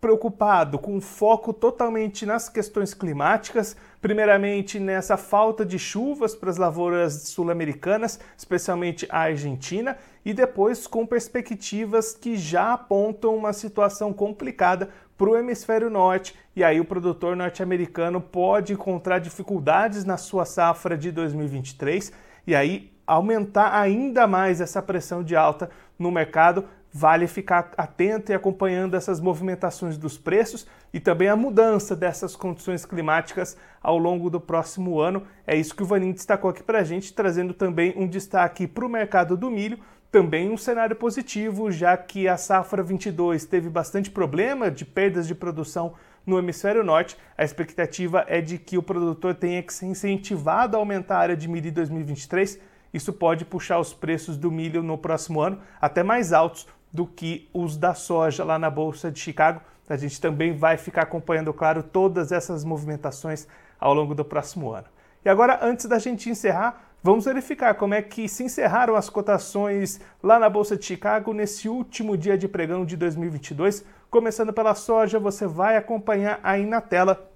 preocupado, 0.00 0.78
com 0.78 1.00
foco 1.00 1.52
totalmente 1.52 2.24
nas 2.24 2.48
questões 2.48 2.94
climáticas, 2.94 3.76
primeiramente 4.00 4.78
nessa 4.78 5.16
falta 5.16 5.64
de 5.64 5.78
chuvas 5.78 6.34
para 6.34 6.50
as 6.50 6.56
lavouras 6.56 7.28
sul-americanas, 7.28 8.20
especialmente 8.36 9.06
a 9.10 9.20
Argentina, 9.20 9.96
e 10.24 10.32
depois 10.32 10.86
com 10.86 11.04
perspectivas 11.06 12.14
que 12.14 12.36
já 12.36 12.74
apontam 12.74 13.34
uma 13.34 13.52
situação 13.52 14.12
complicada 14.12 14.88
para 15.16 15.30
o 15.30 15.36
hemisfério 15.36 15.90
norte, 15.90 16.38
e 16.54 16.62
aí 16.62 16.78
o 16.78 16.84
produtor 16.84 17.34
norte-americano 17.34 18.20
pode 18.20 18.72
encontrar 18.72 19.18
dificuldades 19.18 20.04
na 20.04 20.16
sua 20.16 20.44
safra 20.44 20.96
de 20.96 21.10
2023, 21.10 22.12
e 22.46 22.54
aí 22.54 22.92
aumentar 23.04 23.74
ainda 23.74 24.26
mais 24.26 24.60
essa 24.60 24.80
pressão 24.80 25.24
de 25.24 25.34
alta 25.34 25.70
no 25.98 26.12
mercado, 26.12 26.66
vale 26.92 27.26
ficar 27.26 27.70
atento 27.76 28.32
e 28.32 28.34
acompanhando 28.34 28.96
essas 28.96 29.20
movimentações 29.20 29.98
dos 29.98 30.16
preços 30.16 30.66
e 30.92 30.98
também 30.98 31.28
a 31.28 31.36
mudança 31.36 31.94
dessas 31.94 32.34
condições 32.34 32.84
climáticas 32.84 33.56
ao 33.82 33.98
longo 33.98 34.30
do 34.30 34.40
próximo 34.40 34.98
ano. 34.98 35.22
É 35.46 35.56
isso 35.56 35.74
que 35.74 35.82
o 35.82 35.86
Vanin 35.86 36.12
destacou 36.12 36.50
aqui 36.50 36.62
para 36.62 36.80
a 36.80 36.84
gente, 36.84 37.12
trazendo 37.12 37.52
também 37.52 37.92
um 37.96 38.06
destaque 38.06 38.66
para 38.66 38.86
o 38.86 38.88
mercado 38.88 39.36
do 39.36 39.50
milho, 39.50 39.78
também 40.10 40.50
um 40.50 40.56
cenário 40.56 40.96
positivo, 40.96 41.70
já 41.70 41.96
que 41.96 42.26
a 42.26 42.36
safra 42.36 42.82
22 42.82 43.44
teve 43.44 43.68
bastante 43.68 44.10
problema 44.10 44.70
de 44.70 44.84
perdas 44.84 45.26
de 45.26 45.34
produção 45.34 45.94
no 46.24 46.38
hemisfério 46.38 46.82
norte. 46.82 47.16
A 47.36 47.44
expectativa 47.44 48.24
é 48.26 48.40
de 48.40 48.58
que 48.58 48.78
o 48.78 48.82
produtor 48.82 49.34
tenha 49.34 49.62
que 49.62 49.72
ser 49.72 49.86
incentivado 49.86 50.76
a 50.76 50.80
aumentar 50.80 51.16
a 51.16 51.20
área 51.20 51.36
de 51.36 51.46
milho 51.46 51.68
em 51.68 51.72
2023. 51.72 52.58
Isso 52.92 53.12
pode 53.12 53.44
puxar 53.44 53.78
os 53.78 53.92
preços 53.92 54.38
do 54.38 54.50
milho 54.50 54.82
no 54.82 54.96
próximo 54.96 55.42
ano 55.42 55.60
até 55.78 56.02
mais 56.02 56.32
altos 56.32 56.66
do 56.92 57.06
que 57.06 57.48
os 57.52 57.76
da 57.76 57.94
soja 57.94 58.44
lá 58.44 58.58
na 58.58 58.70
Bolsa 58.70 59.10
de 59.10 59.18
Chicago. 59.18 59.60
A 59.88 59.96
gente 59.96 60.20
também 60.20 60.52
vai 60.52 60.76
ficar 60.76 61.02
acompanhando, 61.02 61.52
claro, 61.52 61.82
todas 61.82 62.30
essas 62.32 62.64
movimentações 62.64 63.46
ao 63.80 63.94
longo 63.94 64.14
do 64.14 64.24
próximo 64.24 64.72
ano. 64.72 64.86
E 65.24 65.28
agora, 65.28 65.58
antes 65.62 65.86
da 65.86 65.98
gente 65.98 66.28
encerrar, 66.28 66.82
vamos 67.02 67.24
verificar 67.24 67.74
como 67.74 67.94
é 67.94 68.02
que 68.02 68.28
se 68.28 68.44
encerraram 68.44 68.94
as 68.94 69.08
cotações 69.08 70.00
lá 70.22 70.38
na 70.38 70.48
Bolsa 70.48 70.76
de 70.76 70.84
Chicago 70.84 71.32
nesse 71.32 71.68
último 71.68 72.16
dia 72.16 72.36
de 72.36 72.46
pregão 72.46 72.84
de 72.84 72.96
2022. 72.96 73.84
Começando 74.10 74.52
pela 74.52 74.74
soja, 74.74 75.18
você 75.18 75.46
vai 75.46 75.76
acompanhar 75.76 76.40
aí 76.42 76.66
na 76.66 76.80
tela 76.80 77.28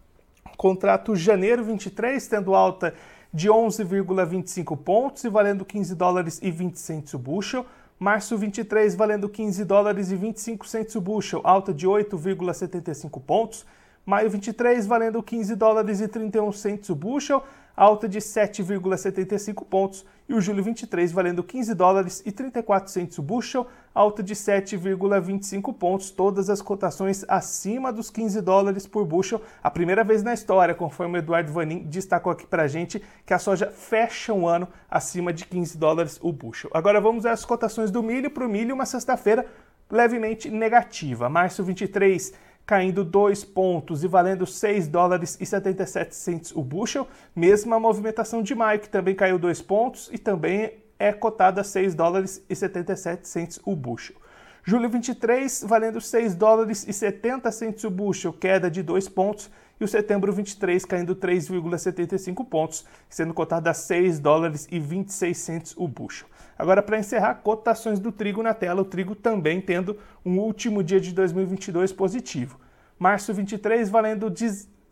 contrato 0.56 1.16
janeiro 1.16 1.64
23 1.64 2.26
tendo 2.28 2.54
alta 2.54 2.94
de 3.32 3.49
11,25 3.49 4.76
pontos 4.76 5.25
e 5.25 5.28
valendo 5.28 5.64
15 5.64 5.94
dólares 5.94 6.38
e 6.42 6.50
20 6.50 6.78
centos 6.78 7.14
o 7.14 7.18
bushel 7.18 7.66
Março 8.02 8.37
23 8.37 8.97
valendo 8.97 9.28
15 9.28 9.64
dólares 9.64 10.11
e 10.11 10.16
25 10.16 10.66
centos 10.66 10.97
o 10.97 11.00
bushel, 11.00 11.40
alta 11.44 11.73
de 11.73 11.87
8,75 11.87 13.23
pontos. 13.23 13.64
Maio 14.04 14.28
23 14.28 14.85
valendo 14.88 15.23
15 15.23 15.54
dólares 15.54 16.00
e 16.00 16.09
31 16.09 16.50
centos 16.50 16.90
o 16.90 16.97
bushel, 16.97 17.44
alta 17.76 18.08
de 18.08 18.18
7,75 18.18 19.64
pontos, 19.64 20.04
e 20.28 20.34
o 20.34 20.40
julho 20.40 20.62
23 20.62 21.12
valendo 21.12 21.42
15 21.42 21.74
dólares 21.74 22.22
e 22.24 22.32
34 22.32 22.90
centos 22.90 23.18
o 23.18 23.22
bushel, 23.22 23.66
alta 23.94 24.22
de 24.22 24.34
7,25 24.34 25.74
pontos, 25.74 26.10
todas 26.10 26.48
as 26.48 26.62
cotações 26.62 27.24
acima 27.28 27.92
dos 27.92 28.08
15 28.08 28.40
dólares 28.40 28.86
por 28.86 29.04
bushel, 29.04 29.42
a 29.62 29.70
primeira 29.70 30.02
vez 30.02 30.22
na 30.22 30.32
história, 30.32 30.74
conforme 30.74 31.18
o 31.18 31.20
Eduardo 31.20 31.52
Vanin 31.52 31.80
destacou 31.80 32.32
aqui 32.32 32.46
pra 32.46 32.66
gente, 32.66 33.02
que 33.26 33.34
a 33.34 33.38
soja 33.38 33.70
fecha 33.70 34.32
um 34.32 34.46
ano 34.46 34.68
acima 34.90 35.32
de 35.32 35.44
15 35.44 35.76
dólares 35.76 36.18
o 36.22 36.32
bushel. 36.32 36.70
Agora 36.72 37.00
vamos 37.00 37.26
às 37.26 37.44
cotações 37.44 37.90
do 37.90 38.02
milho, 38.02 38.30
para 38.30 38.46
o 38.46 38.48
milho 38.48 38.74
uma 38.74 38.86
sexta-feira 38.86 39.44
levemente 39.90 40.48
negativa, 40.48 41.28
março 41.28 41.62
23 41.62 42.32
caindo 42.66 43.04
2 43.04 43.45
pontos 43.45 44.04
e 44.04 44.09
valendo 44.09 44.47
6 44.47 44.88
dólares 44.88 45.37
e 45.40 45.47
77 45.47 46.14
cents 46.14 46.52
o 46.54 46.62
bushel, 46.62 47.09
mesma 47.35 47.78
movimentação 47.78 48.42
de 48.42 48.54
maio, 48.54 48.81
que 48.81 48.88
também 48.88 49.14
caiu 49.14 49.38
2 49.38 49.62
pontos 49.62 50.09
e 50.12 50.19
também 50.19 50.73
é 50.99 51.12
cotada 51.12 51.61
a 51.61 51.64
6 51.64 51.95
dólares 51.95 52.45
e 52.49 52.54
77 52.54 53.26
cents 53.26 53.61
o 53.64 53.75
bushel. 53.75 54.16
Julho 54.64 54.88
23, 54.88 55.64
valendo 55.66 56.00
6 56.00 56.37
dólares 56.37 56.87
e 56.87 56.92
70 56.92 57.50
cents 57.50 57.83
o 57.83 57.90
bushel, 57.90 58.33
queda 58.33 58.71
de 58.71 58.81
2 58.81 59.09
pontos, 59.09 59.50
e 59.81 59.85
o 59.85 59.88
setembro 59.88 60.33
23 60.33 60.85
caindo 60.85 61.16
3,75 61.16 62.47
pontos, 62.49 62.85
sendo 63.09 63.35
cotado 63.35 63.69
a 63.69 63.75
6 63.75 64.21
dólares 64.21 64.69
e 64.71 64.78
26 64.78 65.37
cents 65.37 65.75
o 65.76 65.88
bushel. 65.88 66.28
Agora, 66.62 66.81
para 66.81 66.97
encerrar, 66.97 67.35
cotações 67.42 67.99
do 67.99 68.12
trigo 68.12 68.40
na 68.40 68.54
tela, 68.54 68.83
o 68.83 68.85
trigo 68.85 69.16
também 69.16 69.61
tendo 69.61 69.99
um 70.25 70.38
último 70.38 70.81
dia 70.81 71.00
de 71.00 71.12
2022 71.12 71.92
positivo. 71.92 72.57
Março 72.97 73.35
23 73.35 73.90
valendo 73.90 74.33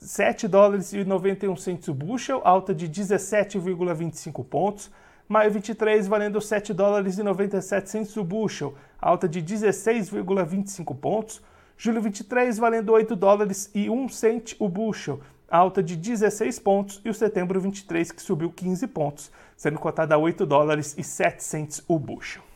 7 0.00 0.48
dólares 0.48 0.92
e 0.92 1.04
91 1.04 1.54
centos 1.54 1.86
o 1.86 1.94
bushel, 1.94 2.40
alta 2.42 2.74
de 2.74 2.88
17,25 2.88 4.44
pontos. 4.44 4.90
Maio 5.28 5.52
23 5.52 6.08
valendo 6.08 6.40
7 6.40 6.74
dólares 6.74 7.18
e 7.18 7.22
97 7.22 7.88
centos 7.88 8.16
o 8.16 8.24
bushel, 8.24 8.74
alta 9.00 9.28
de 9.28 9.40
16,25 9.40 10.98
pontos. 10.98 11.40
Julho 11.78 12.02
23 12.02 12.58
valendo 12.58 12.90
8 12.90 13.14
dólares 13.14 13.70
e 13.72 13.88
1 13.88 14.08
cent 14.08 14.56
o 14.58 14.68
bushel, 14.68 15.20
alta 15.50 15.82
de 15.82 15.96
16 15.96 16.58
pontos, 16.60 17.00
e 17.04 17.10
o 17.10 17.14
setembro 17.14 17.60
23 17.60 18.12
que 18.12 18.22
subiu 18.22 18.50
15 18.50 18.86
pontos, 18.86 19.30
sendo 19.56 19.78
cotado 19.78 20.14
a 20.14 20.18
8 20.18 20.46
dólares 20.46 20.94
e 20.96 21.02
7 21.02 21.42
cents 21.42 21.84
o 21.88 21.98
bushel. 21.98 22.49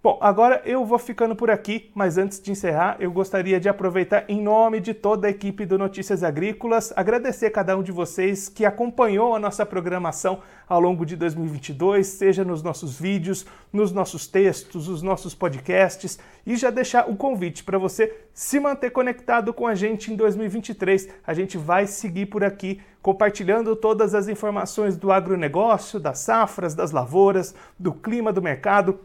Bom, 0.00 0.16
agora 0.20 0.62
eu 0.64 0.84
vou 0.84 0.96
ficando 0.96 1.34
por 1.34 1.50
aqui, 1.50 1.90
mas 1.92 2.16
antes 2.16 2.40
de 2.40 2.52
encerrar, 2.52 2.96
eu 3.00 3.10
gostaria 3.10 3.58
de 3.58 3.68
aproveitar 3.68 4.24
em 4.28 4.40
nome 4.40 4.78
de 4.78 4.94
toda 4.94 5.26
a 5.26 5.30
equipe 5.30 5.66
do 5.66 5.76
Notícias 5.76 6.22
Agrícolas, 6.22 6.92
agradecer 6.94 7.46
a 7.46 7.50
cada 7.50 7.76
um 7.76 7.82
de 7.82 7.90
vocês 7.90 8.48
que 8.48 8.64
acompanhou 8.64 9.34
a 9.34 9.40
nossa 9.40 9.66
programação 9.66 10.40
ao 10.68 10.80
longo 10.80 11.04
de 11.04 11.16
2022, 11.16 12.06
seja 12.06 12.44
nos 12.44 12.62
nossos 12.62 12.96
vídeos, 12.96 13.44
nos 13.72 13.90
nossos 13.90 14.28
textos, 14.28 14.86
nos 14.86 15.02
nossos 15.02 15.34
podcasts, 15.34 16.16
e 16.46 16.54
já 16.54 16.70
deixar 16.70 17.10
o 17.10 17.16
convite 17.16 17.64
para 17.64 17.76
você 17.76 18.16
se 18.32 18.60
manter 18.60 18.90
conectado 18.90 19.52
com 19.52 19.66
a 19.66 19.74
gente 19.74 20.12
em 20.12 20.16
2023. 20.16 21.08
A 21.26 21.34
gente 21.34 21.58
vai 21.58 21.88
seguir 21.88 22.26
por 22.26 22.44
aqui 22.44 22.80
compartilhando 23.02 23.74
todas 23.74 24.14
as 24.14 24.28
informações 24.28 24.96
do 24.96 25.10
agronegócio, 25.10 25.98
das 25.98 26.20
safras, 26.20 26.72
das 26.72 26.92
lavouras, 26.92 27.52
do 27.76 27.92
clima 27.92 28.32
do 28.32 28.40
mercado 28.40 29.00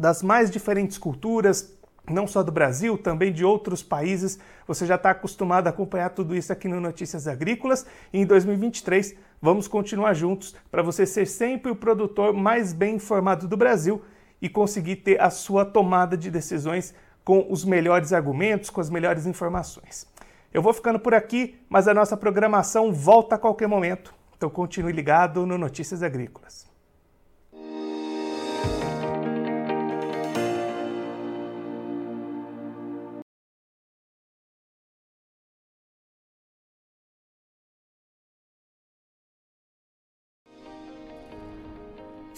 das 0.00 0.22
mais 0.22 0.50
diferentes 0.50 0.96
culturas, 0.96 1.78
não 2.08 2.26
só 2.26 2.42
do 2.42 2.50
Brasil, 2.50 2.96
também 2.96 3.32
de 3.32 3.44
outros 3.44 3.82
países. 3.82 4.38
Você 4.66 4.86
já 4.86 4.94
está 4.94 5.10
acostumado 5.10 5.66
a 5.66 5.70
acompanhar 5.70 6.10
tudo 6.10 6.34
isso 6.34 6.52
aqui 6.52 6.66
no 6.66 6.80
Notícias 6.80 7.28
Agrícolas 7.28 7.86
e 8.12 8.18
em 8.18 8.26
2023 8.26 9.14
vamos 9.40 9.68
continuar 9.68 10.14
juntos 10.14 10.54
para 10.70 10.82
você 10.82 11.06
ser 11.06 11.26
sempre 11.26 11.70
o 11.70 11.76
produtor 11.76 12.32
mais 12.32 12.72
bem 12.72 12.96
informado 12.96 13.46
do 13.46 13.56
Brasil 13.56 14.02
e 14.40 14.48
conseguir 14.48 14.96
ter 14.96 15.20
a 15.20 15.28
sua 15.28 15.64
tomada 15.64 16.16
de 16.16 16.30
decisões 16.30 16.94
com 17.22 17.46
os 17.50 17.64
melhores 17.64 18.12
argumentos, 18.12 18.70
com 18.70 18.80
as 18.80 18.88
melhores 18.88 19.26
informações. 19.26 20.06
Eu 20.52 20.62
vou 20.62 20.72
ficando 20.72 20.98
por 20.98 21.14
aqui, 21.14 21.60
mas 21.68 21.86
a 21.86 21.94
nossa 21.94 22.16
programação 22.16 22.92
volta 22.92 23.34
a 23.34 23.38
qualquer 23.38 23.68
momento. 23.68 24.14
Então 24.36 24.48
continue 24.48 24.92
ligado 24.92 25.46
no 25.46 25.58
Notícias 25.58 26.02
Agrícolas. 26.02 26.69